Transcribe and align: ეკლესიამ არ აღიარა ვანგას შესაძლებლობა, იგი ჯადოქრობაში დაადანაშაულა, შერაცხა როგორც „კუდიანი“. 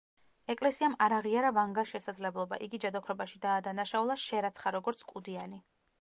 ეკლესიამ 0.53 0.95
არ 1.07 1.13
აღიარა 1.17 1.51
ვანგას 1.57 1.91
შესაძლებლობა, 1.95 2.59
იგი 2.69 2.81
ჯადოქრობაში 2.87 3.43
დაადანაშაულა, 3.45 4.19
შერაცხა 4.23 4.75
როგორც 4.79 5.05
„კუდიანი“. 5.13 5.65